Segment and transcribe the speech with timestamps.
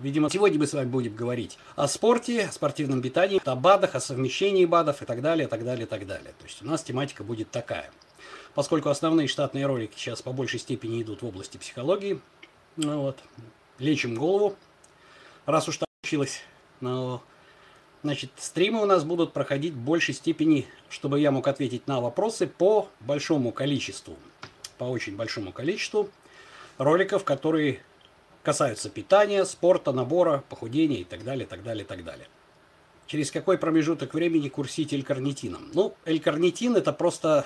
[0.00, 4.00] Видимо, сегодня мы с вами будем говорить о спорте, о спортивном питании, о БАДах, о
[4.00, 6.32] совмещении БАДов и так далее, и так далее, и так далее.
[6.38, 7.90] То есть у нас тематика будет такая.
[8.54, 12.18] Поскольку основные штатные ролики сейчас по большей степени идут в области психологии,
[12.76, 13.18] ну вот,
[13.78, 14.56] лечим голову,
[15.44, 16.40] раз уж так получилось.
[16.80, 17.22] Но,
[18.02, 22.46] значит, стримы у нас будут проходить в большей степени, чтобы я мог ответить на вопросы
[22.46, 24.16] по большому количеству,
[24.78, 26.08] по очень большому количеству
[26.78, 27.82] роликов, которые
[28.42, 32.28] касаются питания, спорта, набора, похудения и так далее, так далее, так далее.
[33.06, 35.70] Через какой промежуток времени курсить L-карнитином?
[35.74, 37.44] Ну, L-карнитин это просто,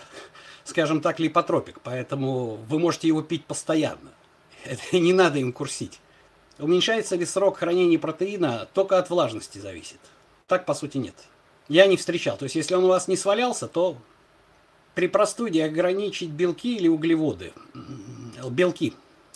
[0.65, 4.13] скажем так, липотропик, поэтому вы можете его пить постоянно.
[4.65, 6.01] Это не надо им курсить.
[6.59, 9.99] Уменьшается ли срок хранения протеина, только от влажности зависит.
[10.47, 11.15] Так, по сути, нет.
[11.69, 12.37] Я не встречал.
[12.37, 13.97] То есть, если он у вас не свалялся, то
[14.95, 17.53] при простуде ограничить белки или углеводы.
[18.51, 18.95] Белки.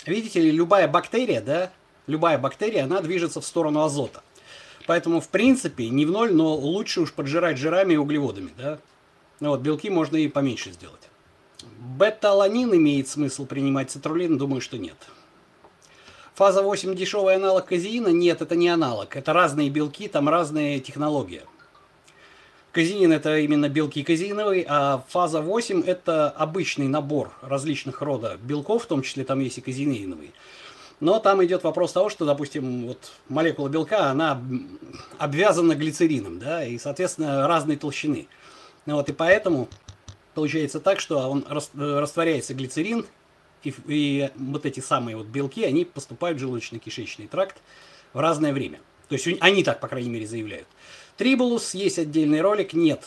[0.09, 1.71] Видите ли, любая бактерия, да,
[2.07, 4.23] любая бактерия, она движется в сторону азота.
[4.87, 8.79] Поэтому, в принципе, не в ноль, но лучше уж поджирать жирами и углеводами, да.
[9.41, 11.03] Ну вот, белки можно и поменьше сделать.
[11.79, 14.39] Бета-аланин имеет смысл принимать цитрулин?
[14.39, 14.97] Думаю, что нет.
[16.35, 18.09] Фаза 8 дешевый аналог казеина?
[18.09, 19.15] Нет, это не аналог.
[19.15, 21.43] Это разные белки, там разная технология.
[22.79, 28.87] Казеин это именно белки казеиновые, а фаза 8 это обычный набор различных рода белков, в
[28.87, 30.31] том числе там есть и казеиновые.
[31.01, 34.41] Но там идет вопрос того, что, допустим, вот молекула белка, она
[35.19, 38.29] обвязана глицерином, да, и, соответственно, разной толщины.
[38.87, 39.69] Ну вот, и поэтому
[40.35, 43.07] получается так, что он растворяется глицерин,
[43.65, 47.57] и, и вот эти самые вот белки, они поступают в желудочно-кишечный тракт
[48.13, 48.79] в разное время.
[49.09, 50.69] То есть они так, по крайней мере, заявляют.
[51.19, 53.05] Трибулус, есть отдельный ролик, нет,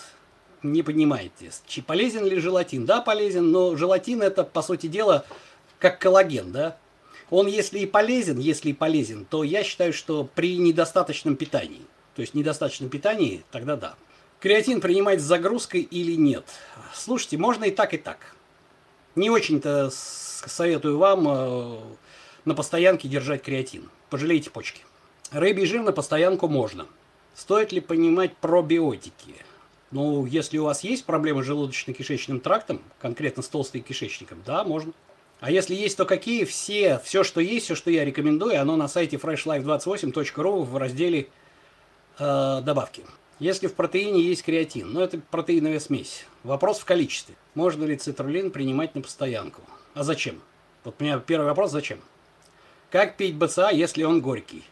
[0.63, 1.49] не понимаете.
[1.87, 2.85] Полезен ли желатин?
[2.85, 5.23] Да, полезен, но желатин это, по сути дела,
[5.79, 6.77] как коллаген, да?
[7.29, 12.21] Он, если и полезен, если и полезен, то я считаю, что при недостаточном питании, то
[12.21, 13.95] есть недостаточном питании, тогда да.
[14.41, 16.43] Креатин принимать с загрузкой или нет?
[16.93, 18.35] Слушайте, можно и так, и так.
[19.15, 21.79] Не очень-то советую вам э,
[22.43, 23.89] на постоянке держать креатин.
[24.09, 24.81] Пожалейте почки.
[25.31, 26.87] Рыбий жир на постоянку можно.
[27.33, 29.35] Стоит ли понимать пробиотики?
[29.91, 34.93] Ну, если у вас есть проблемы с желудочно-кишечным трактом, конкретно с толстым кишечником, да, можно.
[35.41, 36.45] А если есть, то какие?
[36.45, 41.27] Все, все, что есть, все, что я рекомендую, оно на сайте freshlife28.ru в разделе
[42.19, 43.03] э, добавки.
[43.39, 46.25] Если в протеине есть креатин, ну это протеиновая смесь.
[46.43, 47.35] Вопрос в количестве.
[47.55, 49.61] Можно ли цитрулин принимать на постоянку?
[49.95, 50.41] А зачем?
[50.83, 52.01] Вот у меня первый вопрос, зачем?
[52.91, 54.63] Как пить БЦА, если он горький?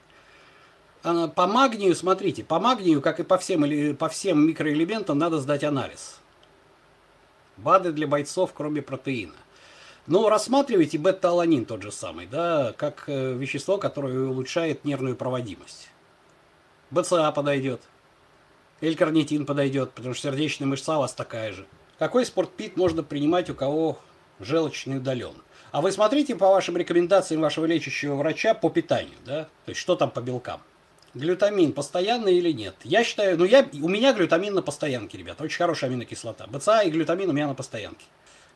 [1.04, 5.40] А, по магнию, смотрите, по магнию, как и по всем, или по всем микроэлементам, надо
[5.40, 6.20] сдать анализ.
[7.58, 9.34] БАДы для бойцов, кроме протеина.
[10.08, 15.90] Но ну, рассматривайте бета-аланин тот же самый, да, как э, вещество, которое улучшает нервную проводимость.
[16.90, 17.82] БЦА подойдет.
[18.82, 21.68] L-карнитин подойдет, потому что сердечная мышца у вас такая же.
[22.00, 24.00] Какой спортпит можно принимать у кого
[24.40, 25.36] желчный удален?
[25.72, 29.44] А вы смотрите по вашим рекомендациям вашего лечащего врача по питанию, да?
[29.66, 30.62] То есть что там по белкам?
[31.16, 32.76] Глютамин постоянный или нет?
[32.84, 35.44] Я считаю, ну я, у меня глютамин на постоянке, ребята.
[35.44, 36.46] Очень хорошая аминокислота.
[36.48, 38.06] БЦА и глютамин у меня на постоянке.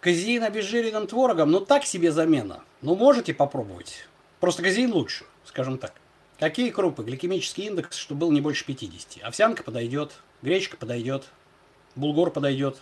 [0.01, 2.63] Казеин обезжиренным творогом, ну так себе замена.
[2.81, 4.05] Ну можете попробовать.
[4.39, 5.93] Просто казеин лучше, скажем так.
[6.37, 7.03] Какие крупы?
[7.03, 9.23] Гликемический индекс, чтобы был не больше 50.
[9.23, 11.23] Овсянка подойдет, гречка подойдет,
[11.95, 12.77] булгур подойдет,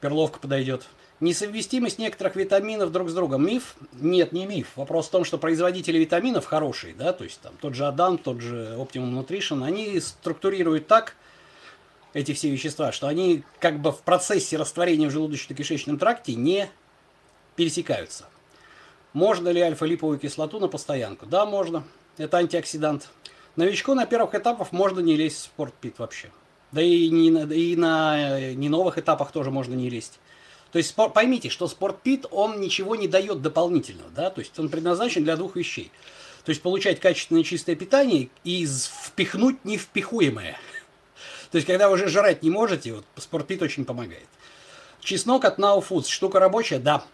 [0.00, 0.86] перловка подойдет.
[1.18, 3.46] Несовместимость некоторых витаминов друг с другом.
[3.46, 3.76] Миф?
[3.92, 4.72] Нет, не миф.
[4.76, 8.42] Вопрос в том, что производители витаминов хорошие, да, то есть там тот же Адам, тот
[8.42, 11.16] же Optimum Nutrition, они структурируют так
[12.12, 16.68] эти все вещества, что они как бы в процессе растворения в желудочно-кишечном тракте не
[17.56, 18.26] пересекаются.
[19.14, 21.24] Можно ли альфа-липовую кислоту на постоянку?
[21.24, 21.84] Да, можно.
[22.18, 23.08] Это антиоксидант.
[23.56, 26.30] Новичку на первых этапах можно не лезть в спортпит вообще.
[26.72, 30.18] Да и, не, и на не новых этапах тоже можно не лезть.
[30.72, 35.24] То есть поймите, что спортпит, он ничего не дает дополнительного, да, то есть он предназначен
[35.24, 35.90] для двух вещей.
[36.44, 40.56] То есть получать качественное чистое питание и впихнуть невпихуемое.
[41.50, 44.28] То есть когда уже жрать не можете, вот спортпит очень помогает.
[45.00, 47.04] Чеснок от Now Foods, штука рабочая, да.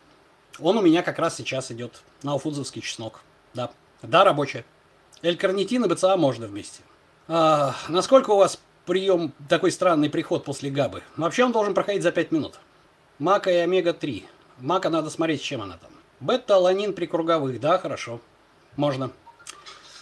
[0.58, 3.20] Он у меня как раз сейчас идет, науфудзовский чеснок,
[3.54, 3.70] да.
[4.02, 4.64] Да, рабочая.
[5.22, 6.82] L-карнитин и БЦА можно вместе.
[7.28, 11.02] А, насколько у вас прием такой странный приход после ГАБы?
[11.16, 12.58] Вообще он должен проходить за 5 минут.
[13.18, 14.24] Мака и омега-3.
[14.58, 15.90] Мака надо смотреть, чем она там.
[16.20, 18.20] Бета-аланин при круговых, да, хорошо.
[18.76, 19.10] Можно.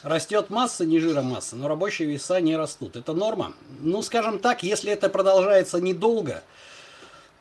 [0.03, 2.97] Растет масса, не жиромасса, но рабочие веса не растут.
[2.97, 3.53] Это норма.
[3.81, 6.43] Ну, скажем так, если это продолжается недолго,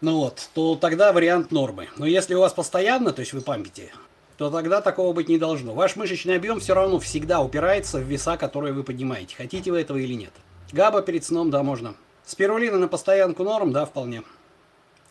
[0.02, 1.90] ну вот, то тогда вариант нормы.
[1.98, 3.94] Но если у вас постоянно, то есть вы пампите,
[4.38, 5.74] то тогда такого быть не должно.
[5.74, 9.36] Ваш мышечный объем все равно всегда упирается в веса, которые вы поднимаете.
[9.36, 10.32] Хотите вы этого или нет.
[10.72, 11.96] Габа перед сном, да, можно.
[12.26, 14.24] Спирулина на постоянку норм, да, вполне.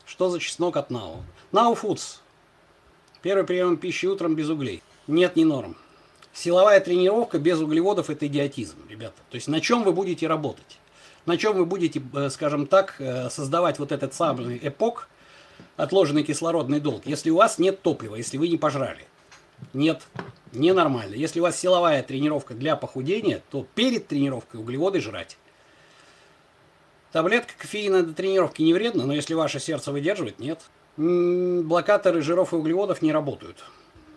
[0.08, 1.22] Что за чеснок от Нау?
[1.52, 2.20] Нау Foods.
[3.20, 4.82] Первый прием пищи утром без углей.
[5.06, 5.76] Нет, не норм.
[6.32, 9.16] Силовая тренировка без углеводов– это идиотизм, ребята.
[9.28, 10.78] То есть на чем вы будете работать?
[11.26, 15.10] На чем вы будете, э, скажем так, э, создавать вот этот самый эпок,
[15.76, 19.04] отложенный кислородный долг, если у вас нет топлива, если вы не пожрали?
[19.74, 20.02] Нет,
[20.52, 21.16] ненормально.
[21.16, 25.36] Если у вас силовая тренировка для похудения, то перед тренировкой углеводы жрать.
[27.12, 30.60] Таблетка кофеина до тренировки не вредна, но если ваше сердце выдерживает, нет.
[30.96, 33.64] Блокаторы жиров и углеводов не работают.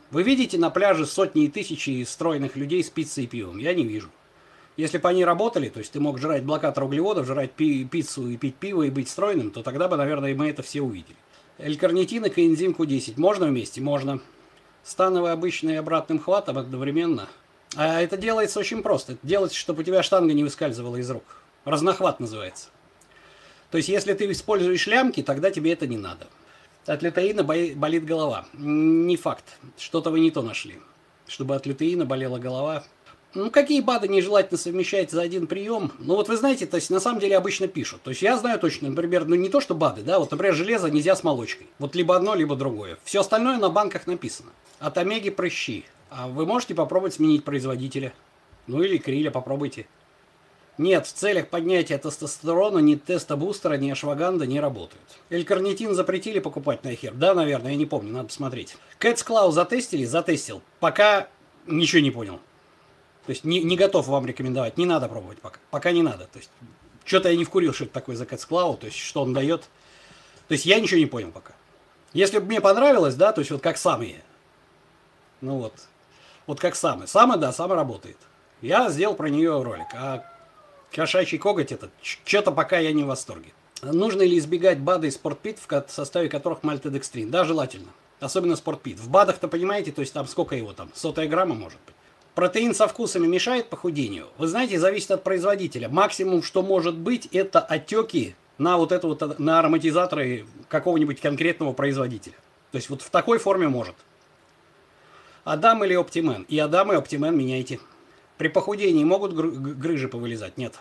[0.09, 3.57] Вы видите на пляже сотни и тысячи стройных людей с пиццей и пивом?
[3.59, 4.09] Я не вижу.
[4.75, 8.35] Если бы они работали, то есть ты мог жрать блокатор углеводов, жрать пи- пиццу и
[8.35, 11.15] пить пиво и быть стройным, то тогда бы, наверное, мы это все увидели.
[11.59, 13.13] L-карнитин и коэнзим Q10.
[13.17, 13.79] Можно вместе?
[13.79, 14.19] Можно.
[14.83, 17.29] Становый обычный обратным хватом одновременно.
[17.75, 19.13] А это делается очень просто.
[19.13, 21.23] Это делается, чтобы у тебя штанга не выскальзывала из рук.
[21.63, 22.69] Разнохват называется.
[23.71, 26.27] То есть, если ты используешь лямки, тогда тебе это не надо.
[26.85, 28.45] От лютеина болит голова.
[28.53, 29.45] Не факт.
[29.77, 30.79] Что-то вы не то нашли.
[31.27, 32.83] Чтобы от лютеина болела голова.
[33.33, 35.93] Ну, какие БАДы нежелательно совмещать за один прием?
[35.99, 38.01] Ну, вот вы знаете, то есть, на самом деле обычно пишут.
[38.01, 40.91] То есть, я знаю точно, например, ну, не то, что БАДы, да, вот, например, железо
[40.91, 41.67] нельзя с молочкой.
[41.79, 42.97] Вот либо одно, либо другое.
[43.05, 44.51] Все остальное на банках написано.
[44.79, 45.85] От омеги прыщи.
[46.09, 48.11] А вы можете попробовать сменить производителя.
[48.67, 49.87] Ну, или криля попробуйте.
[50.77, 55.03] Нет, в целях поднятия тестостерона ни тестобустера, ни ашваганда не работают.
[55.29, 57.13] Элькарнитин запретили покупать на хер?
[57.13, 58.77] Да, наверное, я не помню, надо посмотреть.
[58.97, 60.05] Кэтс Клау затестили?
[60.05, 60.61] Затестил.
[60.79, 61.27] Пока
[61.67, 62.39] ничего не понял.
[63.25, 65.59] То есть не, не готов вам рекомендовать, не надо пробовать пока.
[65.69, 66.25] Пока не надо.
[66.25, 66.49] То есть
[67.05, 69.63] что-то я не вкурил, что это такое за Cats Cloud, то есть что он дает.
[70.47, 71.53] То есть я ничего не понял пока.
[72.13, 74.23] Если бы мне понравилось, да, то есть вот как самые.
[75.41, 75.73] Ну вот.
[76.47, 77.07] Вот как самый.
[77.07, 78.17] Самый, да, самый работает.
[78.61, 79.87] Я сделал про нее ролик.
[79.93, 80.25] А
[80.91, 83.53] кошачий коготь этот, что-то пока я не в восторге.
[83.81, 87.31] Нужно ли избегать БАДа и спортпит, в составе которых мальтодекстрин?
[87.31, 87.89] Да, желательно.
[88.19, 88.99] Особенно спортпит.
[88.99, 90.91] В БАДах-то, понимаете, то есть там сколько его там?
[90.93, 91.95] Сотая грамма может быть.
[92.35, 94.27] Протеин со вкусами мешает похудению?
[94.37, 95.89] Вы знаете, зависит от производителя.
[95.89, 102.35] Максимум, что может быть, это отеки на вот это вот, на ароматизаторы какого-нибудь конкретного производителя.
[102.71, 103.95] То есть вот в такой форме может.
[105.43, 106.45] Адам или Оптимен?
[106.47, 107.79] И Адам, и Оптимен меняйте.
[108.41, 110.57] При похудении могут грыжи повылезать?
[110.57, 110.73] Нет.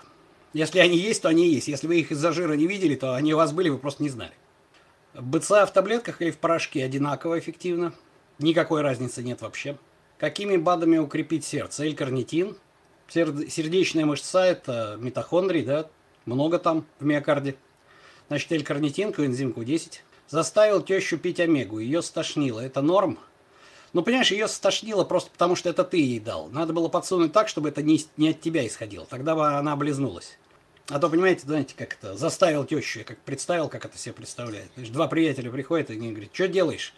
[0.54, 1.68] Если они есть, то они есть.
[1.68, 4.08] Если вы их из-за жира не видели, то они у вас были, вы просто не
[4.08, 4.32] знали.
[5.12, 7.92] БЦА в таблетках или в порошке одинаково эффективно.
[8.38, 9.76] Никакой разницы нет вообще.
[10.16, 11.84] Какими БАДами укрепить сердце?
[11.84, 12.56] L-карнитин.
[13.10, 15.90] Сердечная мышца– это митохондрии, да,
[16.24, 17.56] много там в миокарде.
[18.28, 19.98] Значит, L-карнитин, коэнзим Q10.
[20.28, 22.60] Заставил тещу пить омегу, ее стошнило.
[22.60, 23.18] Это норм?
[23.92, 26.48] Ну, понимаешь, ее стошнило просто потому, что это ты ей дал.
[26.48, 29.04] Надо было подсунуть так, чтобы это не, не от тебя исходило.
[29.06, 30.38] Тогда бы она облизнулась.
[30.88, 34.70] А то, понимаете, знаете, как это, заставил тещу, я как представил, как это себе представляет.
[34.74, 36.94] Значит, два приятеля приходят и они говорят, что делаешь?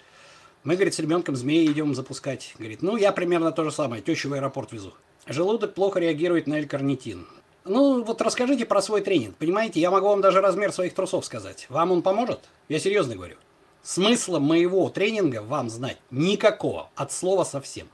[0.65, 2.55] Мы, говорит, с ребенком змеи идем запускать.
[2.59, 4.95] Говорит, ну, я примерно то же самое, тещу в аэропорт везу.
[5.27, 7.27] Желудок плохо реагирует на L-карнитин.
[7.65, 9.37] Ну, вот расскажите про свой тренинг.
[9.37, 11.67] Понимаете, я могу вам даже размер своих трусов сказать.
[11.69, 12.41] Вам он поможет?
[12.69, 13.37] Я серьезно говорю.
[13.83, 17.89] Смысла моего тренинга вам знать никакого, от слова совсем.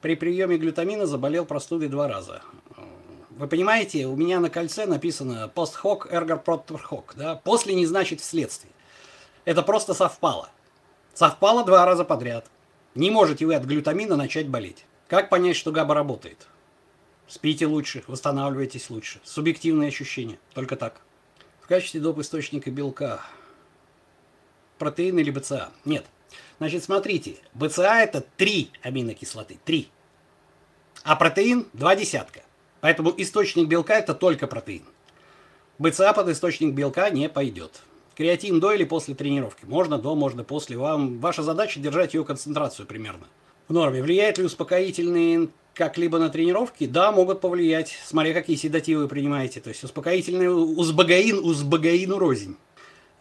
[0.00, 2.42] При приеме глютамина заболел простудой два раза.
[3.30, 7.14] Вы понимаете, у меня на кольце написано пост-хок, эргор-протер-хок.
[7.16, 7.36] Да?
[7.36, 8.72] После не значит вследствие.
[9.44, 10.48] Это просто совпало.
[11.12, 12.46] Совпало два раза подряд.
[12.94, 14.86] Не можете вы от глютамина начать болеть.
[15.08, 16.46] Как понять, что ГАБА работает?
[17.26, 19.20] Спите лучше, восстанавливайтесь лучше.
[19.24, 20.38] Субъективные ощущения.
[20.54, 21.00] Только так.
[21.60, 22.20] В качестве доп.
[22.20, 23.20] источника белка.
[24.78, 25.70] Протеин или БЦА?
[25.84, 26.04] Нет.
[26.58, 27.36] Значит, смотрите.
[27.54, 29.58] БЦА это три аминокислоты.
[29.64, 29.88] Три.
[31.02, 32.40] А протеин два десятка.
[32.80, 34.84] Поэтому источник белка это только протеин.
[35.78, 37.82] БЦА под источник белка не пойдет.
[38.16, 39.64] Креатин до или после тренировки?
[39.64, 40.76] Можно до, можно после.
[40.76, 43.26] Вам ваша задача держать ее концентрацию примерно
[43.68, 44.02] в норме.
[44.02, 46.86] Влияет ли успокоительные как-либо на тренировки?
[46.86, 49.60] Да, могут повлиять, смотря какие седативы вы принимаете.
[49.60, 52.56] То есть успокоительные узбагаин, узбагаину рознь.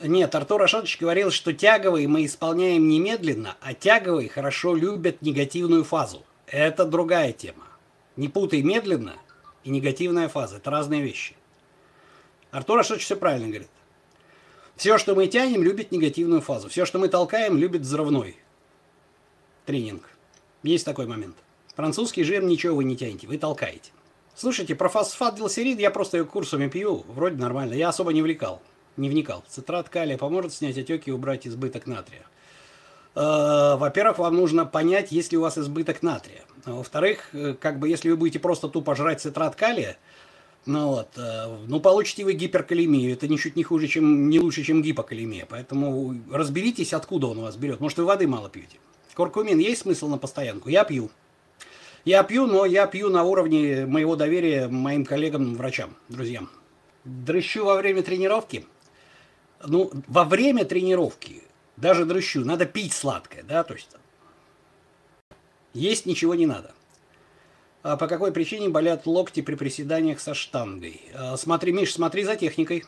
[0.04, 6.26] Нет, Артур Ашотович говорил, что тяговые мы исполняем немедленно, а тяговые хорошо любят негативную фазу.
[6.46, 7.64] Это другая тема.
[8.18, 9.16] Не путай медленно
[9.64, 10.58] и негативная фаза.
[10.58, 11.36] Это разные вещи.
[12.52, 13.70] Артур Ашотович все правильно говорит.
[14.76, 16.68] Все, что мы тянем, любит негативную фазу.
[16.68, 18.38] Все, что мы толкаем, любит взрывной
[19.66, 20.10] тренинг.
[20.64, 21.38] Есть такой момент.
[21.76, 23.92] Французский жир ничего вы не тянете, вы толкаете.
[24.36, 27.74] Слушайте, про фосфат глицерид я просто ее курсами пью, вроде нормально.
[27.74, 28.62] Я особо не влекал,
[28.98, 29.44] не вникал.
[29.48, 32.24] Цитрат калия поможет снять отеки и убрать избыток натрия.
[33.16, 36.44] Э, во-первых, вам нужно понять, есть ли у вас избыток натрия.
[36.66, 39.98] Во-вторых, э, как бы если вы будете просто тупо жрать цитрат калия,
[40.66, 43.14] ну вот, э, ну получите вы гиперкалемию.
[43.14, 45.46] Это ничуть не хуже, чем не лучше, чем гипокалемия.
[45.48, 47.80] Поэтому разберитесь, откуда он у вас берет.
[47.80, 48.78] Может, вы воды мало пьете.
[49.14, 50.70] Куркумин есть смысл на постоянку?
[50.70, 51.12] Я пью.
[52.06, 56.50] Я пью, но я пью на уровне моего доверия моим коллегам, врачам, друзьям.
[57.06, 58.66] Дрыщу во время тренировки.
[59.66, 61.44] Ну, во время тренировки,
[61.78, 63.90] даже дрыщу, надо пить сладкое, да, то есть
[65.74, 66.72] есть ничего не надо.
[67.82, 71.02] А по какой причине болят локти при приседаниях со штангой?
[71.14, 72.86] А, смотри, Миш, смотри за техникой.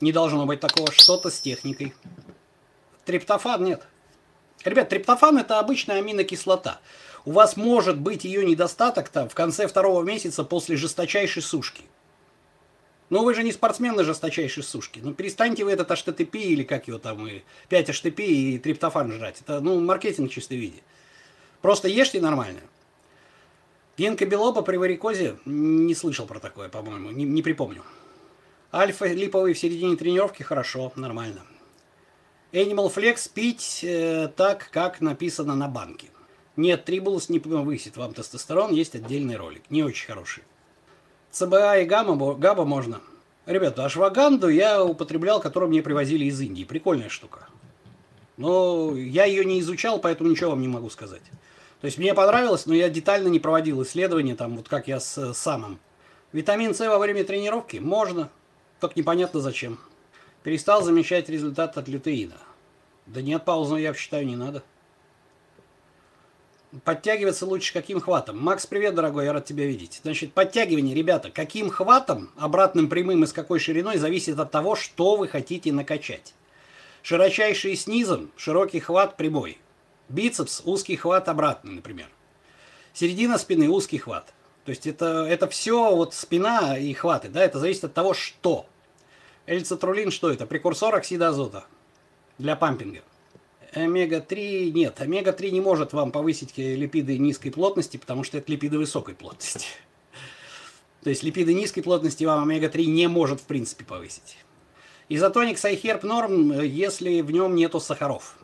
[0.00, 1.94] Не должно быть такого, что-то с техникой.
[3.04, 3.82] Триптофан нет.
[4.64, 6.80] Ребят, триптофан это обычная аминокислота.
[7.24, 11.82] У вас может быть ее недостаток там в конце второго месяца после жесточайшей сушки.
[13.12, 15.00] Но вы же не спортсмен на жесточайшей сушке.
[15.02, 19.42] Ну перестаньте вы этот HTTP или как его там, и 5 HTTP и триптофан жрать.
[19.42, 20.78] Это ну маркетинг в чистом виде.
[21.60, 22.60] Просто ешьте нормально.
[23.98, 27.82] Генка Белоба при варикозе не слышал про такое, по-моему, не, не припомню.
[28.72, 31.42] Альфа липовый в середине тренировки хорошо, нормально.
[32.52, 36.08] Animal Flex пить э, так, как написано на банке.
[36.56, 40.44] Нет, трибулус не повысит вам тестостерон, есть отдельный ролик, не очень хороший.
[41.32, 43.00] ЦБА и гамма, габа можно.
[43.46, 46.64] Ребята, ашваганду я употреблял, которую мне привозили из Индии.
[46.64, 47.48] Прикольная штука.
[48.36, 51.22] Но я ее не изучал, поэтому ничего вам не могу сказать.
[51.80, 55.34] То есть мне понравилось, но я детально не проводил исследования, там, вот как я с
[55.34, 55.80] самым.
[56.32, 57.78] Витамин С во время тренировки?
[57.78, 58.30] Можно,
[58.78, 59.78] только непонятно зачем.
[60.42, 62.36] Перестал замечать результат от лютеина.
[63.06, 64.62] Да нет, паузу я считаю не надо.
[66.84, 68.38] Подтягиваться лучше каким хватом?
[68.38, 70.00] Макс, привет, дорогой, я рад тебя видеть.
[70.02, 75.16] Значит, подтягивание, ребята, каким хватом, обратным прямым и с какой шириной, зависит от того, что
[75.16, 76.32] вы хотите накачать.
[77.02, 79.58] Широчайший снизом, широкий хват прямой.
[80.08, 82.08] Бицепс, узкий хват обратный, например.
[82.94, 84.32] Середина спины, узкий хват.
[84.64, 88.64] То есть это, это все вот спина и хваты, да, это зависит от того, что.
[89.44, 90.46] Эльцитрулин что это?
[90.46, 91.66] Прекурсор оксида азота
[92.38, 93.02] для пампинга.
[93.72, 95.00] Омега-3 нет.
[95.00, 99.66] Омега-3 не может вам повысить липиды низкой плотности, потому что это липиды высокой плотности.
[101.02, 104.36] То есть липиды низкой плотности вам омега-3 не может в принципе повысить.
[105.08, 108.38] Изотоник с iHerb норм, если в нем нету сахаров.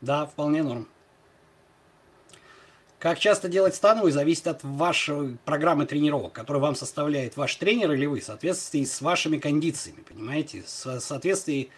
[0.00, 0.88] Да, вполне норм.
[2.98, 8.06] Как часто делать становую, зависит от вашей программы тренировок, которую вам составляет ваш тренер или
[8.06, 10.62] вы, в соответствии с вашими кондициями, понимаете?
[10.62, 11.70] В соответствии...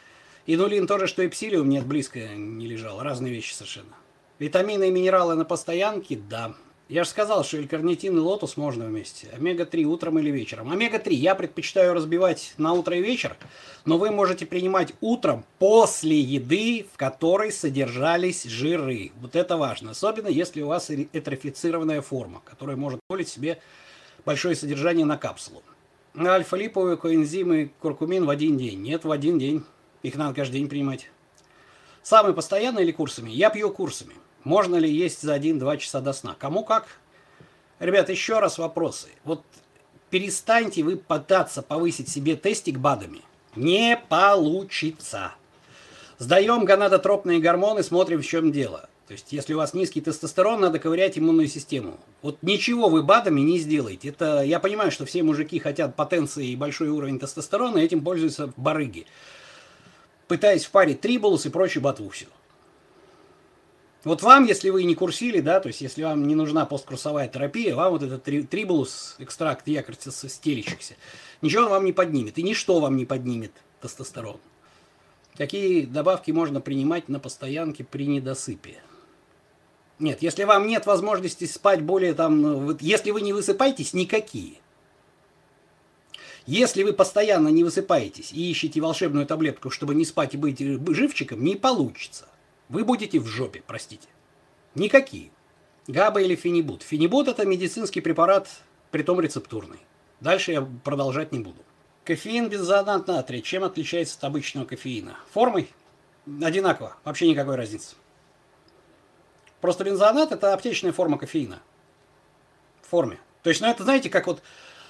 [0.50, 3.02] Инулин тоже, что и псилиум, нет, близко не лежал.
[3.02, 3.94] Разные вещи совершенно.
[4.38, 6.54] Витамины и минералы на постоянке, да.
[6.88, 9.28] Я же сказал, что элькарнитин и лотос можно вместе.
[9.36, 10.72] Омега-3 утром или вечером.
[10.72, 13.36] Омега-3 я предпочитаю разбивать на утро и вечер,
[13.84, 19.12] но вы можете принимать утром после еды, в которой содержались жиры.
[19.20, 19.90] Вот это важно.
[19.90, 23.60] Особенно если у вас этрофицированная форма, которая может позволить себе
[24.24, 25.62] большое содержание на капсулу.
[26.18, 28.80] Альфа-липовые коэнзимы куркумин в один день.
[28.80, 29.62] Нет, в один день.
[30.02, 31.10] Их надо каждый день принимать.
[32.02, 33.30] Самые постоянные или курсами?
[33.30, 34.14] Я пью курсами.
[34.44, 36.36] Можно ли есть за 1-2 часа до сна?
[36.38, 36.86] Кому как?
[37.80, 39.08] Ребят, еще раз вопросы.
[39.24, 39.42] Вот
[40.10, 43.22] перестаньте вы пытаться повысить себе тестик БАДами.
[43.56, 45.32] Не получится.
[46.18, 48.88] Сдаем гонадотропные гормоны, смотрим, в чем дело.
[49.06, 51.98] То есть, если у вас низкий тестостерон, надо ковырять иммунную систему.
[52.20, 54.10] Вот ничего вы БАДами не сделаете.
[54.10, 58.52] Это, я понимаю, что все мужики хотят потенции и большой уровень тестостерона, и этим пользуются
[58.56, 59.06] барыги.
[60.28, 62.26] Пытаясь впарить трибулус и прочую ботву все.
[64.04, 67.74] Вот вам, если вы не курсили, да, то есть если вам не нужна посткурсовая терапия,
[67.74, 70.94] вам вот этот трибулус, экстракт якорца стелящихся,
[71.42, 72.38] ничего он вам не поднимет.
[72.38, 74.38] И ничто вам не поднимет тестостерон.
[75.36, 78.78] Какие добавки можно принимать на постоянке при недосыпе?
[79.98, 84.58] Нет, если вам нет возможности спать более там, ну, вот, если вы не высыпаетесь, никакие.
[86.48, 91.44] Если вы постоянно не высыпаетесь и ищете волшебную таблетку, чтобы не спать и быть живчиком,
[91.44, 92.26] не получится.
[92.70, 94.08] Вы будете в жопе, простите.
[94.74, 95.30] Никакие.
[95.88, 96.82] Габа или фенибут.
[96.82, 98.48] Фенибут это медицинский препарат,
[98.90, 99.80] притом рецептурный.
[100.20, 101.62] Дальше я продолжать не буду.
[102.04, 103.42] Кофеин бензонат натрия.
[103.42, 105.18] Чем отличается от обычного кофеина?
[105.30, 105.68] Формой?
[106.40, 106.96] Одинаково.
[107.04, 107.94] Вообще никакой разницы.
[109.60, 111.60] Просто бензонат это аптечная форма кофеина.
[112.80, 113.18] В форме.
[113.42, 114.40] То есть, ну это знаете, как вот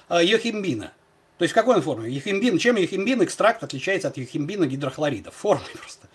[0.07, 0.93] э, йохимбина.
[1.39, 2.11] То есть в какой он форме?
[2.11, 2.59] Ехимбин.
[2.59, 5.31] Чем ехимбин экстракт отличается от ехимбина гидрохлорида?
[5.31, 6.07] В форме просто.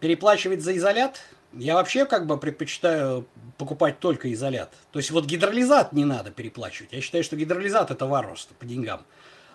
[0.00, 1.20] переплачивать за изолят,
[1.52, 3.26] я вообще как бы предпочитаю
[3.56, 4.72] покупать только изолят.
[4.92, 6.92] То есть вот гидролизат не надо переплачивать.
[6.92, 9.04] Я считаю, что гидролизат это варварство по деньгам.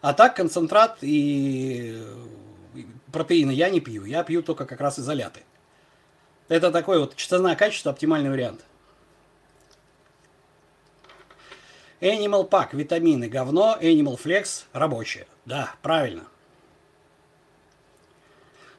[0.02, 2.04] А так концентрат и
[3.12, 5.42] протеина я не пью, я пью только как раз изоляты.
[6.50, 8.66] Это такой вот цена-качество, оптимальный вариант.
[12.04, 15.26] Animal Pack, витамины, говно, Animal Flex, рабочие.
[15.46, 16.24] Да, правильно.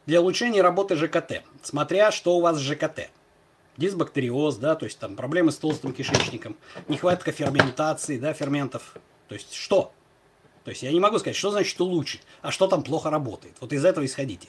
[0.04, 3.08] Для улучшения работы ЖКТ, смотря что у вас с ЖКТ.
[3.78, 6.54] Дисбактериоз, да, то есть там проблемы с толстым кишечником,
[6.86, 8.94] нехватка ферментации, да, ферментов.
[9.28, 9.94] То есть что?
[10.64, 13.56] То есть я не могу сказать, что значит улучшить, а что там плохо работает.
[13.60, 14.48] Вот из этого исходите.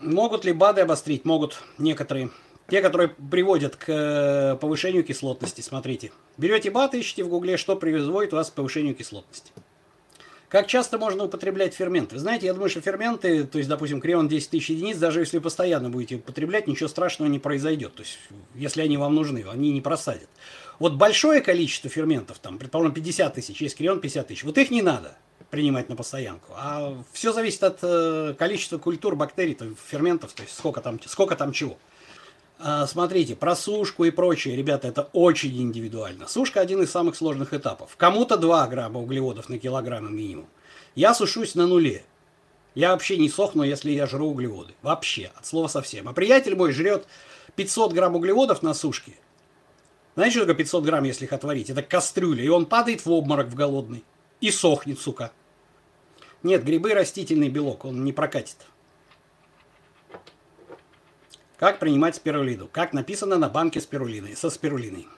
[0.00, 1.26] Могут ли БАДы обострить?
[1.26, 2.30] Могут некоторые.
[2.68, 5.62] Те, которые приводят к э, повышению кислотности.
[5.62, 6.12] Смотрите.
[6.36, 9.52] Берете БАДы, ищите в гугле, что производит у вас к повышению кислотности.
[10.48, 12.18] Как часто можно употреблять ферменты?
[12.18, 15.90] Знаете, я думаю, что ферменты, то есть, допустим, креон 10 тысяч единиц, даже если постоянно
[15.90, 17.94] будете употреблять, ничего страшного не произойдет.
[17.94, 18.18] То есть,
[18.54, 20.28] если они вам нужны, они не просадят.
[20.78, 24.80] Вот большое количество ферментов, там, предположим, 50 тысяч, есть крион 50 тысяч, вот их не
[24.80, 25.16] надо
[25.50, 26.52] принимать на постоянку.
[26.56, 31.36] А все зависит от э, количества культур, бактерий, то, ферментов, то есть сколько там, сколько
[31.36, 31.78] там чего.
[32.60, 36.26] А, смотрите, просушку и прочее, ребята, это очень индивидуально.
[36.26, 37.94] Сушка один из самых сложных этапов.
[37.96, 40.48] Кому-то 2 грамма углеводов на килограмм минимум.
[40.96, 42.04] Я сушусь на нуле.
[42.74, 44.74] Я вообще не сохну, если я жру углеводы.
[44.82, 46.08] Вообще, от слова совсем.
[46.08, 47.06] А приятель мой жрет
[47.54, 49.14] 500 грамм углеводов на сушке.
[50.16, 51.70] Знаете, что такое 500 грамм, если их отварить?
[51.70, 54.04] Это кастрюля, и он падает в обморок в голодный.
[54.40, 55.30] И сохнет, сука.
[56.42, 58.56] Нет, грибы растительный белок, он не прокатит.
[61.58, 62.68] Как принимать спирулину?
[62.70, 65.08] Как написано на банке спирулины, со спирулиной.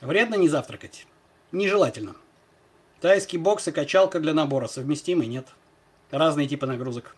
[0.00, 1.06] Вредно не завтракать?
[1.52, 2.16] Нежелательно.
[3.00, 5.26] Тайский бокс и качалка для набора совместимы?
[5.26, 5.46] Нет.
[6.10, 7.14] Разные типы нагрузок.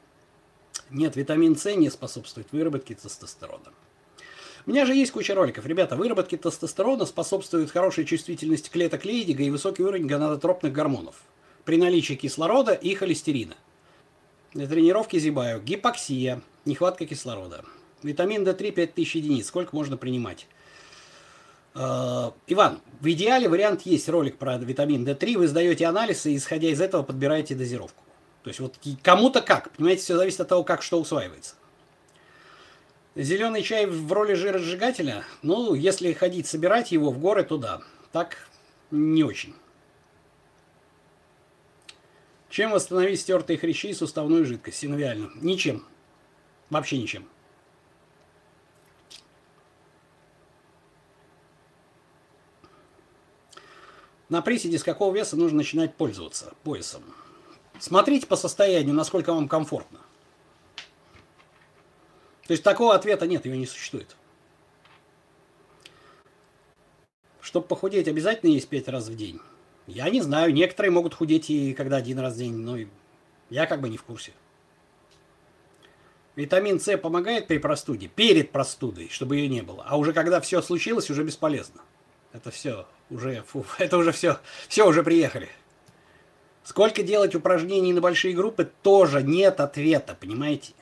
[0.90, 3.72] Нет, витамин С не способствует выработке тестостерона.
[4.66, 5.64] У меня же есть куча роликов.
[5.64, 11.22] Ребята, выработке тестостерона способствует хорошая чувствительность клеток Лейдига и высокий уровень гонадотропных гормонов
[11.64, 13.56] при наличии кислорода и холестерина.
[14.52, 15.62] Для тренировки зибаю.
[15.62, 17.64] Гипоксия, нехватка кислорода.
[18.02, 19.47] Витамин D3 5000 единиц.
[19.47, 20.47] Сколько можно принимать?
[21.75, 25.38] Э, Иван, в идеале вариант есть ролик про витамин D3.
[25.38, 28.03] Вы сдаете анализ и, исходя из этого, подбираете дозировку.
[28.42, 29.70] То есть вот кому-то как.
[29.72, 31.55] Понимаете, все зависит от того, как что усваивается.
[33.14, 35.25] Зеленый чай в роли жиросжигателя?
[35.42, 37.83] Ну, если ходить собирать его в горы, то да.
[38.12, 38.49] Так
[38.90, 39.55] не очень.
[42.49, 45.31] Чем восстановить стертые хрящи и суставную жидкость синовиально?
[45.40, 45.85] Ничем.
[46.70, 47.29] Вообще ничем.
[54.29, 57.03] На приседе с какого веса нужно начинать пользоваться поясом?
[57.79, 60.01] Смотрите по состоянию, насколько вам комфортно.
[62.47, 64.17] То есть такого ответа нет, его не существует.
[67.41, 69.41] Чтобы похудеть, обязательно есть пять раз в день.
[69.87, 72.77] Я не знаю, некоторые могут худеть и когда один раз в день, но
[73.49, 74.33] я как бы не в курсе.
[76.37, 79.85] Витамин С помогает при простуде, перед простудой, чтобы ее не было.
[79.87, 81.81] А уже когда все случилось, уже бесполезно.
[82.38, 85.48] Это все уже, фу, это уже все, все уже приехали.
[86.62, 90.72] Сколько делать упражнений на большие группы, тоже нет ответа, понимаете?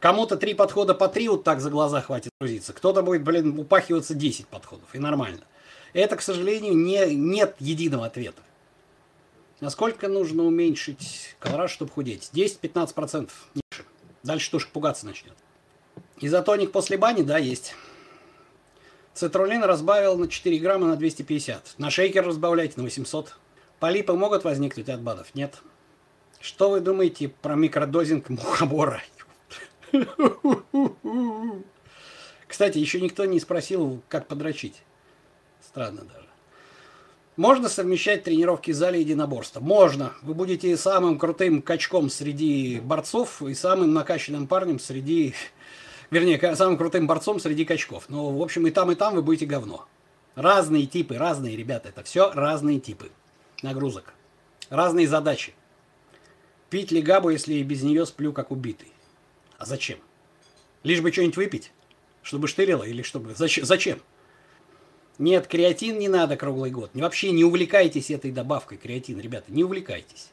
[0.00, 2.72] Кому-то три подхода по три вот так за глаза хватит грузиться.
[2.72, 5.42] Кто-то будет, блин, упахиваться 10 подходов, и нормально.
[5.92, 8.40] Это, к сожалению, не, нет единого ответа.
[9.60, 12.30] Насколько нужно уменьшить колораж, чтобы худеть?
[12.32, 13.84] 10-15% ниже.
[14.22, 15.34] Дальше тоже пугаться начнет.
[16.20, 17.74] Изотоник после бани, да, есть.
[19.14, 21.74] Цитрулин разбавил на 4 грамма на 250.
[21.78, 23.36] На шейкер разбавляйте на 800.
[23.78, 25.34] Полипы могут возникнуть от БАДов?
[25.34, 25.62] Нет.
[26.40, 29.02] Что вы думаете про микродозинг мухобора?
[32.48, 34.82] Кстати, еще никто не спросил, как подрочить.
[35.60, 36.26] Странно даже.
[37.36, 39.60] Можно совмещать тренировки в зале единоборства?
[39.60, 40.12] Можно.
[40.22, 45.34] Вы будете самым крутым качком среди борцов и самым накачанным парнем среди
[46.14, 48.04] вернее, самым крутым борцом среди качков.
[48.08, 49.86] Но, в общем, и там, и там вы будете говно.
[50.34, 53.10] Разные типы, разные, ребята, это все разные типы
[53.62, 54.14] нагрузок.
[54.70, 55.54] Разные задачи.
[56.70, 58.92] Пить ли габу, если без нее сплю как убитый?
[59.58, 59.98] А зачем?
[60.82, 61.72] Лишь бы что-нибудь выпить?
[62.22, 63.34] Чтобы штырило или чтобы...
[63.34, 64.00] Зачем?
[65.18, 66.90] Нет, креатин не надо круглый год.
[66.94, 70.30] Вообще не увлекайтесь этой добавкой креатин, ребята, не увлекайтесь.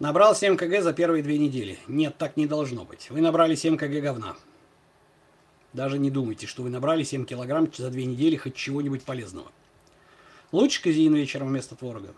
[0.00, 1.78] Набрал 7 кг за первые две недели.
[1.86, 3.10] Нет, так не должно быть.
[3.10, 4.34] Вы набрали 7 кг говна.
[5.74, 9.52] Даже не думайте, что вы набрали 7 килограмм за две недели хоть чего-нибудь полезного.
[10.52, 12.14] Лучше казеин вечером вместо творога.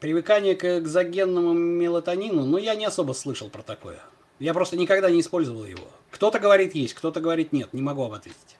[0.00, 4.00] Привыкание к экзогенному мелатонину, ну я не особо слышал про такое.
[4.38, 5.88] Я просто никогда не использовал его.
[6.10, 8.56] Кто-то говорит есть, кто-то говорит нет, не могу вам ответить.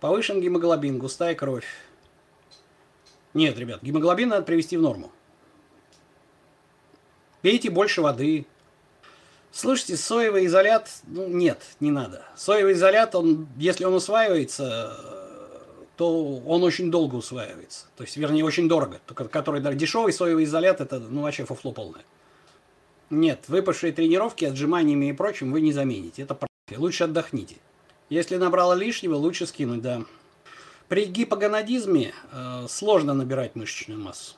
[0.00, 1.66] Повышен гемоглобин, густая кровь.
[3.34, 5.12] Нет, ребят, гемоглобин надо привести в норму.
[7.48, 8.44] Пейте больше воды.
[9.52, 12.22] Слушайте, соевый изолят, ну нет, не надо.
[12.36, 14.94] Соевый изолят, он, если он усваивается,
[15.96, 17.86] то он очень долго усваивается.
[17.96, 19.00] То есть, вернее, очень дорого.
[19.06, 22.04] Только который да, дешевый соевый изолят, это ну, вообще фуфло полное.
[23.08, 26.24] Нет, выпавшие тренировки отжиманиями и прочим вы не замените.
[26.24, 26.38] Это
[26.76, 27.56] Лучше отдохните.
[28.10, 30.02] Если набрала лишнего, лучше скинуть, да.
[30.88, 34.34] При гипогонадизме э, сложно набирать мышечную массу.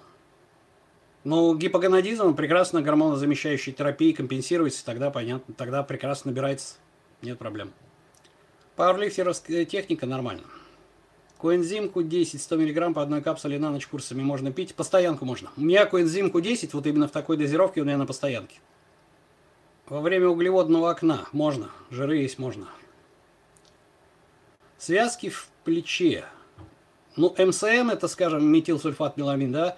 [1.22, 6.76] Но гипогонадизм прекрасно гормонозамещающей терапией компенсируется, тогда понятно, тогда прекрасно набирается,
[7.20, 7.72] нет проблем.
[8.76, 10.44] Пауэрлифтеровская техника нормально.
[11.38, 14.74] Коэнзим Q10 100 мг по одной капсуле на ночь курсами можно пить.
[14.74, 15.50] Постоянку можно.
[15.56, 18.58] У меня коэнзим Q10 вот именно в такой дозировке у меня на постоянке.
[19.88, 21.70] Во время углеводного окна можно.
[21.90, 22.68] Жиры есть можно.
[24.78, 26.24] Связки в плече.
[27.16, 29.76] Ну, МСМ, это, скажем, метилсульфат меламин, да,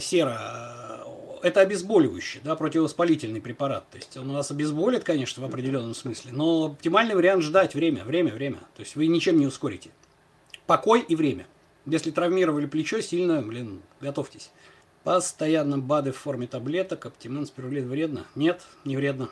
[0.00, 1.04] сера,
[1.42, 3.88] это обезболивающий, да, противовоспалительный препарат.
[3.90, 8.02] То есть он у нас обезболит, конечно, в определенном смысле, но оптимальный вариант ждать время,
[8.04, 8.58] время, время.
[8.76, 9.90] То есть вы ничем не ускорите.
[10.66, 11.46] Покой и время.
[11.84, 14.50] Если травмировали плечо сильно, блин, готовьтесь.
[15.02, 18.26] Постоянно БАДы в форме таблеток, оптимин, спирулит вредно?
[18.34, 19.28] Нет, не вредно.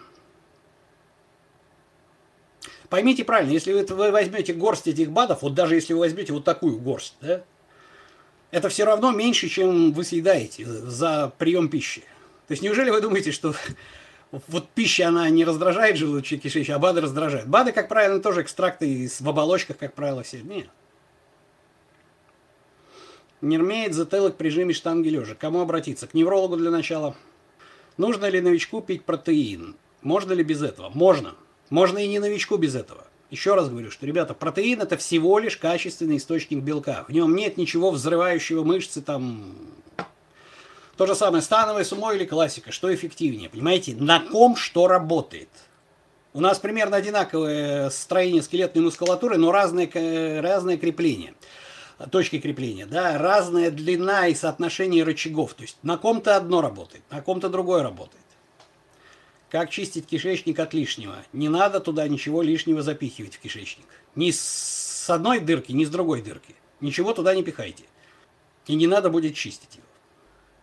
[2.90, 6.78] Поймите правильно, если вы возьмете горсть этих БАДов, вот даже если вы возьмете вот такую
[6.78, 7.42] горсть, да,
[8.52, 12.02] это все равно меньше, чем вы съедаете за прием пищи.
[12.46, 13.54] То есть неужели вы думаете, что
[14.30, 17.48] вот пища, она не раздражает желудочек кишечник, а БАДы раздражают?
[17.48, 20.42] БАДы, как правило, тоже экстракты в оболочках, как правило, все.
[20.42, 20.68] Нет.
[23.40, 25.34] Нермеет затылок при жиме штанги лежа.
[25.34, 26.06] Кому обратиться?
[26.06, 27.16] К неврологу для начала.
[27.96, 29.76] Нужно ли новичку пить протеин?
[30.02, 30.90] Можно ли без этого?
[30.90, 31.34] Можно.
[31.70, 33.06] Можно и не новичку без этого.
[33.32, 37.06] Еще раз говорю, что, ребята, протеин это всего лишь качественный источник белка.
[37.08, 39.54] В нем нет ничего взрывающего мышцы, там...
[40.98, 42.72] То же самое, становое сумо или классика.
[42.72, 43.48] Что эффективнее?
[43.48, 45.48] Понимаете, на ком что работает?
[46.34, 51.32] У нас примерно одинаковое строение скелетной мускулатуры, но разное, разное крепление
[52.10, 55.54] точки крепления, да, разная длина и соотношение рычагов.
[55.54, 58.21] То есть на ком-то одно работает, на ком-то другое работает.
[59.52, 61.16] Как чистить кишечник от лишнего?
[61.34, 63.84] Не надо туда ничего лишнего запихивать в кишечник.
[64.14, 66.54] Ни с одной дырки, ни с другой дырки.
[66.80, 67.84] Ничего туда не пихайте.
[68.66, 69.84] И не надо будет чистить его.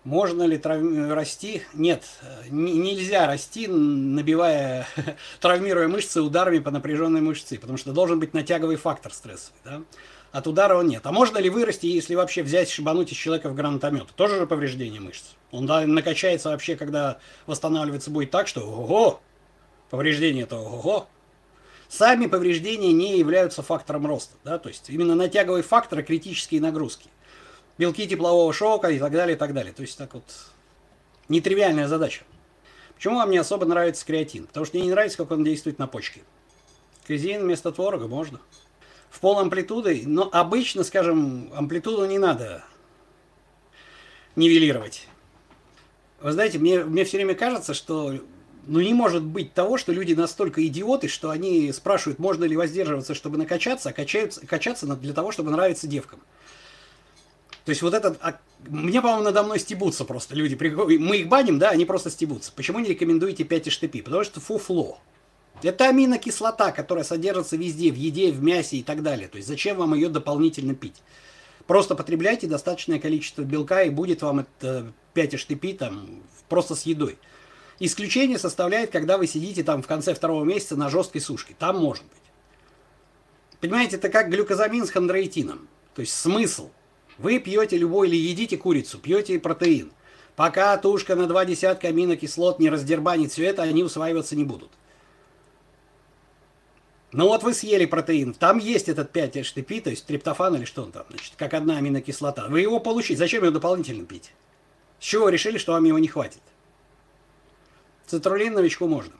[0.06, 0.82] Можно ли трав...
[1.12, 1.62] расти?
[1.75, 2.04] Нет,
[2.49, 4.88] нельзя расти, набивая,
[5.39, 9.60] травмируя мышцы ударами по напряженной мышце, потому что должен быть натяговый фактор стрессовый.
[9.63, 9.84] Да?
[10.31, 11.05] От удара он нет.
[11.05, 14.07] А можно ли вырасти, если вообще взять, шибануть из человека в гранатомет?
[14.15, 15.31] Тоже же повреждение мышц.
[15.51, 19.21] Он да, накачается вообще, когда восстанавливаться будет так, что ого,
[19.89, 21.07] повреждение это ого.
[21.87, 24.35] Сами повреждения не являются фактором роста.
[24.43, 24.59] Да?
[24.59, 27.09] То есть именно натяговый фактор критические нагрузки.
[27.79, 29.73] Белки теплового шока и так далее, и так далее.
[29.73, 30.25] То есть так вот
[31.27, 32.23] нетривиальная задача.
[32.93, 34.45] Почему вам не особо нравится креатин?
[34.45, 36.21] Потому что мне не нравится, как он действует на почки.
[37.07, 38.39] Казеин вместо творога можно
[39.09, 42.63] в пол амплитуды, но обычно, скажем, амплитуду не надо
[44.35, 45.07] нивелировать.
[46.21, 48.13] Вы знаете, мне, мне все время кажется, что
[48.67, 53.15] ну не может быть того, что люди настолько идиоты, что они спрашивают, можно ли воздерживаться,
[53.15, 56.19] чтобы накачаться, а качаются, качаться для того, чтобы нравиться девкам.
[57.65, 60.57] То есть вот этот, а, мне, по-моему, надо мной стебутся просто люди.
[60.97, 62.51] Мы их баним, да, они просто стебутся.
[62.51, 64.01] Почему не рекомендуете 5 штепи?
[64.01, 64.99] Потому что фуфло.
[65.63, 69.27] Это аминокислота, которая содержится везде, в еде, в мясе и так далее.
[69.27, 70.95] То есть зачем вам ее дополнительно пить?
[71.67, 77.17] Просто потребляйте достаточное количество белка, и будет вам это 5 штепи там просто с едой.
[77.79, 81.55] Исключение составляет, когда вы сидите там в конце второго месяца на жесткой сушке.
[81.57, 82.13] Там может быть.
[83.61, 85.67] Понимаете, это как глюкозамин с хондроитином.
[85.93, 86.69] То есть смысл.
[87.17, 89.91] Вы пьете любой или едите курицу, пьете протеин.
[90.35, 94.71] Пока тушка на два десятка аминокислот не раздербанит все это, они усваиваться не будут.
[97.11, 100.91] Ну вот вы съели протеин, там есть этот 5-HTP, то есть триптофан или что он
[100.91, 102.47] там, значит, как одна аминокислота.
[102.49, 104.31] Вы его получите, зачем его дополнительно пить?
[104.99, 106.41] С чего вы решили, что вам его не хватит?
[108.05, 109.13] Цитрулин новичку можно.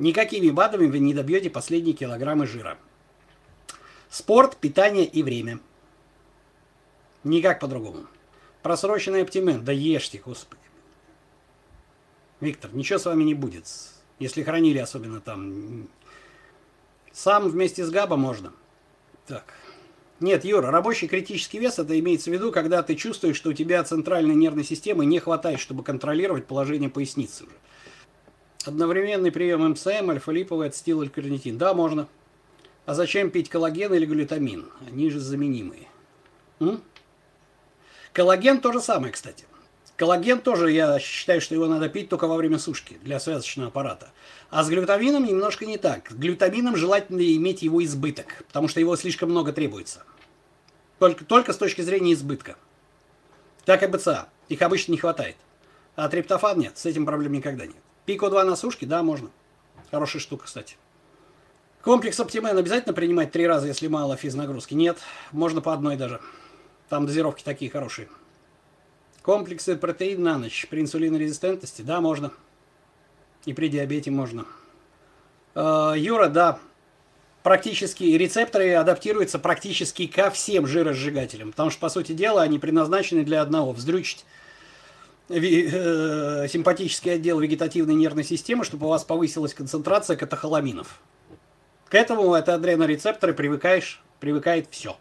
[0.00, 2.76] Никакими БАДами вы не добьете последние килограммы жира.
[4.10, 5.60] Спорт, питание и время.
[7.22, 8.06] Никак по-другому.
[8.62, 10.60] Просроченный оптимент, да ешьте, господи.
[12.40, 13.68] Виктор, ничего с вами не будет
[14.18, 15.88] если хранили особенно там.
[17.12, 18.52] Сам вместе с ГАБа можно.
[19.26, 19.54] Так.
[20.20, 23.82] Нет, Юра, рабочий критический вес это имеется в виду, когда ты чувствуешь, что у тебя
[23.82, 27.54] центральной нервной системы не хватает, чтобы контролировать положение поясницы уже.
[28.64, 31.58] Одновременный прием МСМ, альфа-липовый ацетилалькарнитин.
[31.58, 32.06] Да, можно.
[32.86, 34.70] А зачем пить коллаген или глютамин?
[34.86, 35.88] Они же заменимые.
[36.60, 36.80] М?
[38.12, 39.44] Коллаген то же самое, кстати.
[39.96, 44.10] Коллаген тоже, я считаю, что его надо пить только во время сушки для связочного аппарата.
[44.50, 46.10] А с глютамином немножко не так.
[46.10, 50.02] С глютамином желательно иметь его избыток, потому что его слишком много требуется.
[50.98, 52.56] Только, только с точки зрения избытка.
[53.64, 54.28] Так и БЦА.
[54.48, 55.36] Их обычно не хватает.
[55.94, 57.76] А триптофан нет, с этим проблем никогда нет.
[58.06, 59.30] Пико 2 на сушке, да, можно.
[59.90, 60.76] Хорошая штука, кстати.
[61.82, 64.74] Комплекс Оптимен обязательно принимать три раза, если мало физнагрузки?
[64.74, 64.98] Нет,
[65.32, 66.20] можно по одной даже.
[66.88, 68.08] Там дозировки такие хорошие.
[69.22, 71.82] Комплексы протеин на ночь при инсулинорезистентности?
[71.82, 72.32] Да, можно.
[73.44, 74.46] И при диабете можно.
[75.54, 76.58] Э, Юра, да,
[77.44, 83.42] практически рецепторы адаптируются практически ко всем жиросжигателям, потому что, по сути дела, они предназначены для
[83.42, 84.24] одного– вздрючить
[85.28, 91.00] э, симпатический отдел вегетативной нервной системы, чтобы у вас повысилась концентрация катехоламинов.
[91.88, 94.96] К этому это адренорецепторы привыкаешь, привыкает все.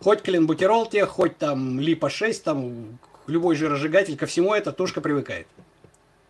[0.00, 5.46] Хоть клинбутерол те, хоть там липа-6, там любой жиросжигатель, ко всему эта тушка привыкает.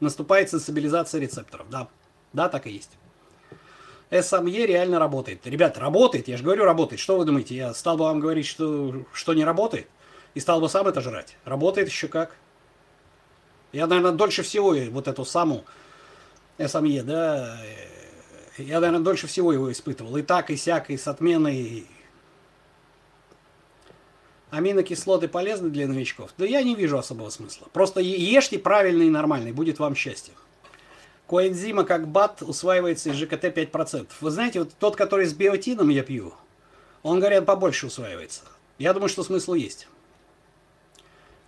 [0.00, 1.68] Наступает сенсибилизация рецепторов.
[1.70, 1.88] Да,
[2.32, 2.90] да, так и есть.
[4.10, 5.46] СМЕ реально работает.
[5.46, 7.00] Ребят, работает, я же говорю, работает.
[7.00, 9.88] Что вы думаете, я стал бы вам говорить, что, что не работает?
[10.34, 11.36] И стал бы сам это жрать?
[11.44, 12.36] Работает еще как.
[13.72, 15.64] Я, наверное, дольше всего вот эту саму
[16.58, 17.56] СМЕ, да,
[18.58, 20.16] я, наверное, дольше всего его испытывал.
[20.16, 21.86] И так, и сяк, и с отменой,
[24.50, 26.30] аминокислоты полезны для новичков?
[26.38, 27.68] Да я не вижу особого смысла.
[27.72, 30.34] Просто ешьте правильно и нормально, и будет вам счастье.
[31.28, 34.08] Коэнзима как бат усваивается из ЖКТ 5%.
[34.20, 36.34] Вы знаете, вот тот, который с биотином я пью,
[37.02, 38.42] он, говорят, побольше усваивается.
[38.78, 39.86] Я думаю, что смысл есть.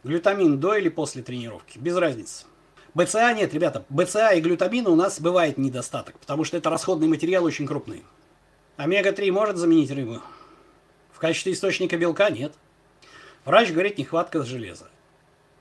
[0.05, 1.79] Глютамин до или после тренировки?
[1.79, 2.47] Без разницы.
[2.95, 3.85] БЦА нет, ребята.
[3.89, 8.05] БЦА и глютамина у нас бывает недостаток, потому что это расходный материал очень крупный.
[8.77, 10.21] Омега-3 может заменить рыбу?
[11.13, 12.53] В качестве источника белка нет.
[13.45, 14.89] Врач говорит, нехватка железа.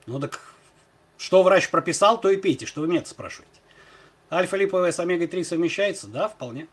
[0.06, 0.40] Ну так,
[1.18, 3.60] что врач прописал, то и пейте, что вы меня спрашиваете.
[4.30, 6.06] Альфа-липовая с омегой-3 совмещается?
[6.06, 6.68] Да, вполне.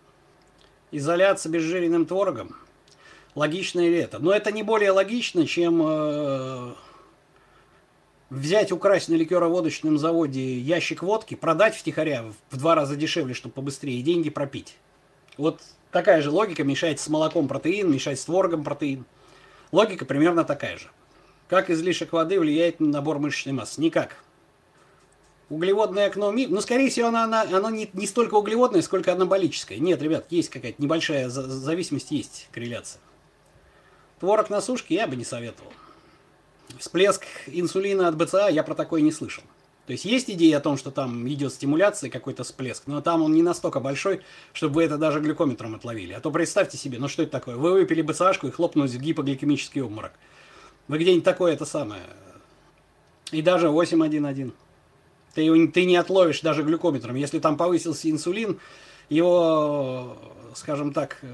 [0.92, 2.56] Изоляция безжиренным творогом.
[3.36, 4.20] Логично ли это?
[4.20, 6.74] Но это не более логично, чем э,
[8.30, 14.00] взять, украсть на ликероводочном заводе ящик водки, продать втихаря в два раза дешевле, чтобы побыстрее,
[14.00, 14.78] и деньги пропить.
[15.38, 19.06] Вот такая же логика мешает с молоком протеин, мешает с творогом протеин.
[19.72, 20.90] Логика примерно такая же.
[21.50, 23.82] Как излишек воды влияет на набор мышечной массы?
[23.82, 24.18] Никак.
[25.50, 29.80] Углеводное окно МИ, ну, скорее всего, оно, оно, оно не, не столько углеводное, сколько анаболическое.
[29.80, 33.02] Нет, ребят, есть какая-то небольшая зависимость, есть корреляция.
[34.20, 35.74] Творог на сушке я бы не советовал.
[36.78, 39.44] Всплеск инсулина от БЦА я про такое не слышал.
[39.88, 43.34] То есть есть идея о том, что там идет стимуляция, какой-то всплеск, но там он
[43.34, 44.22] не настолько большой,
[44.54, 46.14] чтобы вы это даже глюкометром отловили.
[46.14, 47.56] А то представьте себе, ну что это такое?
[47.56, 50.12] Вы выпили БЦАшку и хлопнулись в гипогликемический обморок.
[50.90, 52.02] Вы где-нибудь такое это самое.
[53.32, 54.52] И даже 8.1.1.
[55.36, 57.16] Ты, его, ты не отловишь даже глюкометром.
[57.16, 58.60] Если там повысился инсулин,
[59.08, 60.18] его,
[60.56, 61.28] скажем так, э,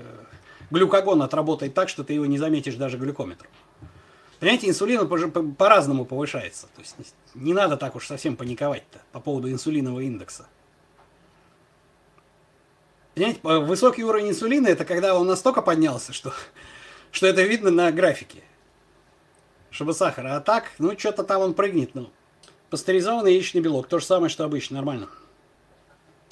[0.71, 3.49] глюкогон отработает так, что ты его не заметишь даже глюкометром.
[4.41, 6.67] Понимаете, инсулин по-разному повышается.
[6.75, 10.47] То есть не надо так уж совсем паниковать-то по поводу инсулинового индекса.
[13.13, 16.33] Понимаете, высокий уровень инсулина это когда он настолько поднялся, что,
[17.13, 18.43] что это видно на графике
[19.75, 20.37] чтобы сахара.
[20.37, 22.09] А так, ну, что-то там он прыгнет, ну.
[22.69, 25.09] Пастеризованный яичный белок, то же самое, что обычно, нормально.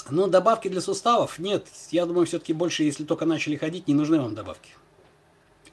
[0.09, 1.67] Но добавки для суставов нет.
[1.91, 4.71] Я думаю, все-таки больше, если только начали ходить, не нужны вам добавки.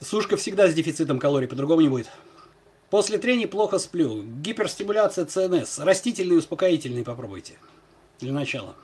[0.00, 2.10] Сушка всегда с дефицитом калорий, по-другому не будет.
[2.90, 4.22] После трения плохо сплю.
[4.22, 5.78] Гиперстимуляция ЦНС.
[5.78, 7.54] Растительный успокоительный попробуйте.
[8.18, 8.74] Для начала.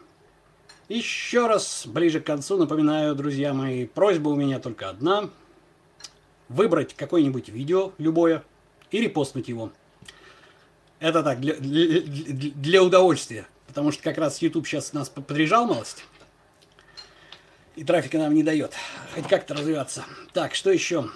[0.89, 5.31] Еще раз, ближе к концу, напоминаю, друзья мои, просьба у меня только одна.
[6.49, 8.45] Выбрать какое-нибудь видео, любое,
[8.91, 9.73] и репостнуть его.
[10.99, 13.47] Это так, для, для, для удовольствия.
[13.67, 16.05] Потому что как раз YouTube сейчас нас подряжал малость.
[17.75, 18.73] И трафика нам не дает.
[19.15, 20.05] Хоть как-то развиваться.
[20.33, 21.11] Так, что еще?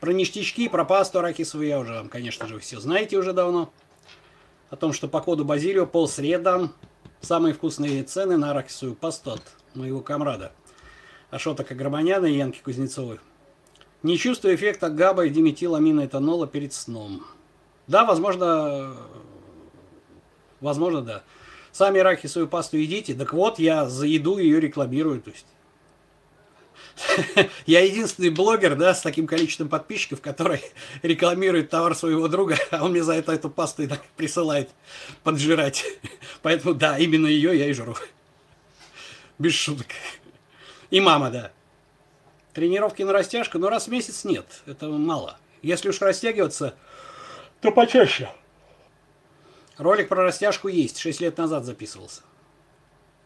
[0.00, 3.72] Про ништячки, про пасту арахисовую я уже, конечно же, все знаете уже давно.
[4.70, 6.74] О том, что по коду Базилио пол средам
[7.20, 9.42] самые вкусные цены на арахисовую пасту от
[9.74, 10.52] моего комрада.
[11.30, 13.20] Ашота Каграманяна и Янки Кузнецовой.
[14.02, 17.24] Не чувствую эффекта габа и диметиламиноэтанола перед сном.
[17.86, 18.96] Да, возможно,
[20.60, 21.22] возможно, да.
[21.70, 25.46] Сами арахисовую пасту едите, так вот, я за еду ее рекламирую, то есть.
[27.66, 30.60] Я единственный блогер, да, с таким количеством подписчиков, который
[31.02, 34.70] рекламирует товар своего друга, а он мне за это эту пасту и так присылает
[35.22, 35.84] поджирать.
[36.42, 37.96] Поэтому, да, именно ее я и жру.
[39.38, 39.86] Без шуток.
[40.90, 41.52] И мама, да.
[42.52, 45.38] Тренировки на растяжку, но раз в месяц нет, это мало.
[45.62, 46.74] Если уж растягиваться,
[47.60, 48.28] то почаще.
[49.78, 52.22] Ролик про растяжку есть, 6 лет назад записывался.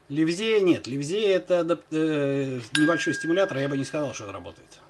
[0.08, 0.86] Левзея нет.
[0.86, 4.80] Левзея это э, небольшой стимулятор, я бы не сказал, что это работает.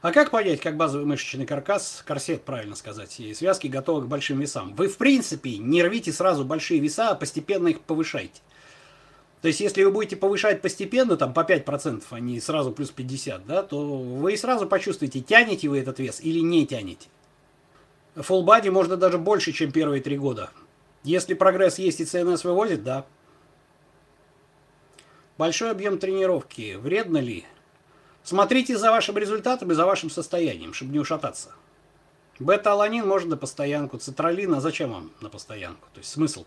[0.00, 4.38] А как понять, как базовый мышечный каркас, корсет, правильно сказать, и связки готовы к большим
[4.38, 4.74] весам?
[4.74, 8.42] Вы, в принципе, не рвите сразу большие веса, а постепенно их повышайте.
[9.44, 13.46] То есть, если вы будете повышать постепенно, там, по 5%, а не сразу плюс 50,
[13.46, 17.08] да, то вы сразу почувствуете, тянете вы этот вес или не тянете.
[18.16, 20.48] Full body можно даже больше, чем первые три года.
[21.02, 23.04] Если прогресс есть и ЦНС вывозит, да.
[25.36, 26.76] Большой объем тренировки.
[26.76, 27.44] Вредно ли?
[28.22, 31.52] Смотрите за вашим результатом и за вашим состоянием, чтобы не ушататься.
[32.38, 35.86] Бета-аланин можно на постоянку, цитралин, а зачем вам на постоянку?
[35.92, 36.46] То есть смысл?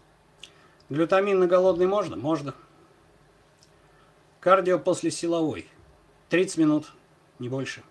[0.90, 2.16] Глютамин на голодный можно?
[2.16, 2.56] Можно.
[4.48, 5.68] Кардио после силовой.
[6.30, 6.94] 30 минут,
[7.38, 7.84] не больше.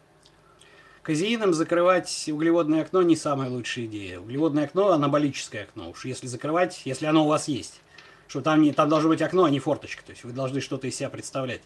[1.02, 4.20] Казеином закрывать углеводное окно не самая лучшая идея.
[4.20, 5.90] Углеводное окно– анаболическое окно.
[5.90, 7.82] Уж если закрывать, если оно у вас есть.
[8.26, 10.02] Что там, не, там должно быть окно, а не форточка.
[10.02, 11.60] То есть вы должны что-то из себя представлять.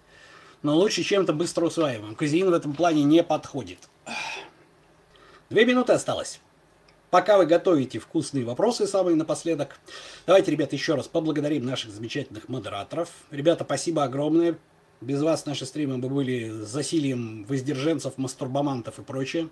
[0.64, 2.16] Но лучше чем-то быстро усваиваемым.
[2.16, 3.78] Казеин в этом плане не подходит.
[5.50, 6.40] Две минуты осталось.
[7.10, 9.78] Пока вы готовите вкусные вопросы самые напоследок,
[10.26, 13.10] давайте, ребята, еще раз поблагодарим наших замечательных модераторов.
[13.30, 14.58] Ребята, спасибо огромное.
[15.00, 19.48] Без вас наши стримы бы были засилием воздержанцев, мастурбамантов и прочее.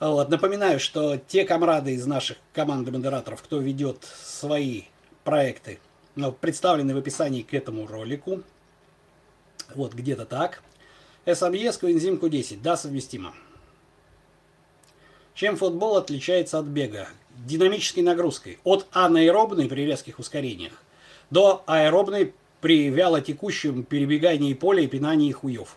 [0.00, 0.30] Вот.
[0.30, 4.82] Напоминаю, что те комрады из наших команды модераторов, кто ведет свои
[5.22, 5.78] проекты,
[6.16, 8.42] ну, представлены в описании к этому ролику.
[9.76, 10.62] Вот где-то так.
[11.24, 12.60] СМЕ с коэнзим Q10.
[12.60, 13.32] Да, совместимо.
[15.34, 17.08] Чем футбол отличается от бега?
[17.46, 18.58] Динамической нагрузкой.
[18.64, 20.72] От анаэробной при резких ускорениях
[21.30, 25.76] до аэробной при вялотекущем перебегании поля и пинании хуев.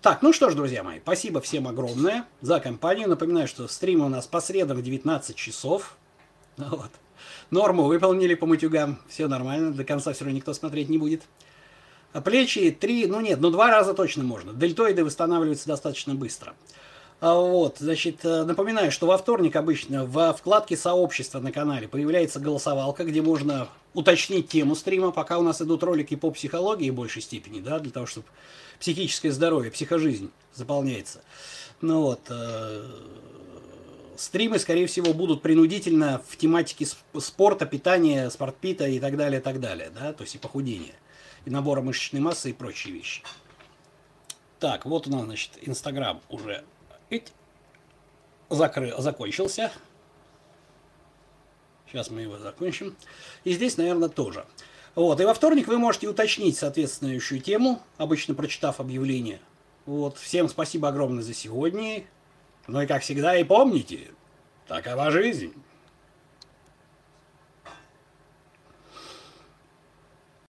[0.00, 3.08] Так, ну что ж, друзья мои, спасибо всем огромное за компанию.
[3.08, 5.98] Напоминаю, что стримы у нас по средам в 19 часов.
[6.56, 6.90] Вот.
[7.50, 11.22] Норму выполнили по мутюгам, все нормально, до конца все равно никто смотреть не будет.
[12.12, 14.54] А плечи три, ну нет, ну два раза точно можно.
[14.54, 16.54] Дельтоиды восстанавливаются достаточно быстро.
[17.18, 22.40] А вот, значит, э, напоминаю, что во вторник обычно во вкладке сообщества на канале появляется
[22.40, 27.22] голосовалка, где можно уточнить тему стрима, пока у нас идут ролики по психологии в большей
[27.22, 28.26] степени, да, для того, чтобы
[28.78, 31.22] психическое здоровье, психожизнь заполняется.
[31.80, 32.86] Ну вот, э,
[34.18, 36.86] стримы, скорее всего, будут принудительно в тематике
[37.18, 40.94] спорта, питания, спортпита и так далее, так далее, да, то есть и похудения,
[41.46, 43.22] и набора мышечной массы и прочие вещи.
[44.58, 46.64] Так, вот у нас, значит, Инстаграм уже
[47.10, 47.32] ведь
[48.50, 49.72] закрыл, закончился.
[51.86, 52.96] Сейчас мы его закончим.
[53.44, 54.44] И здесь, наверное, тоже.
[54.94, 55.20] Вот.
[55.20, 59.40] И во вторник вы можете уточнить соответствующую тему, обычно прочитав объявление.
[59.84, 60.18] Вот.
[60.18, 62.04] Всем спасибо огромное за сегодня.
[62.66, 64.10] Ну и как всегда, и помните,
[64.66, 65.54] такова жизнь.